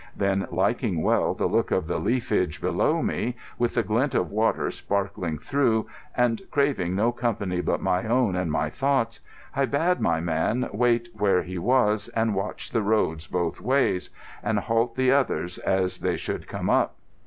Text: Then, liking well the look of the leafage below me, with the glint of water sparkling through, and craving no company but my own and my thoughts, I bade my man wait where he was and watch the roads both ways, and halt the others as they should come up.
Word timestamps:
Then, 0.17 0.47
liking 0.49 1.03
well 1.03 1.35
the 1.35 1.45
look 1.45 1.69
of 1.69 1.85
the 1.85 1.99
leafage 1.99 2.59
below 2.59 3.03
me, 3.03 3.35
with 3.59 3.75
the 3.75 3.83
glint 3.83 4.15
of 4.15 4.31
water 4.31 4.71
sparkling 4.71 5.37
through, 5.37 5.85
and 6.17 6.41
craving 6.49 6.95
no 6.95 7.11
company 7.11 7.61
but 7.61 7.83
my 7.83 8.05
own 8.07 8.35
and 8.35 8.51
my 8.51 8.71
thoughts, 8.71 9.19
I 9.55 9.65
bade 9.65 9.99
my 9.99 10.19
man 10.19 10.67
wait 10.73 11.09
where 11.13 11.43
he 11.43 11.59
was 11.59 12.07
and 12.15 12.33
watch 12.33 12.71
the 12.71 12.81
roads 12.81 13.27
both 13.27 13.61
ways, 13.61 14.09
and 14.41 14.57
halt 14.57 14.95
the 14.95 15.11
others 15.11 15.59
as 15.59 15.99
they 15.99 16.17
should 16.17 16.47
come 16.47 16.67
up. 16.67 16.95